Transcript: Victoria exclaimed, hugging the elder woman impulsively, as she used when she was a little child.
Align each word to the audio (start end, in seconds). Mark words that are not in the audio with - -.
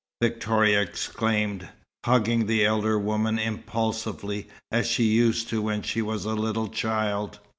Victoria 0.19 0.81
exclaimed, 0.81 1.69
hugging 2.05 2.47
the 2.47 2.65
elder 2.65 2.97
woman 2.97 3.37
impulsively, 3.37 4.47
as 4.71 4.87
she 4.87 5.03
used 5.03 5.53
when 5.53 5.83
she 5.83 6.01
was 6.01 6.25
a 6.25 6.33
little 6.33 6.69
child. 6.69 7.37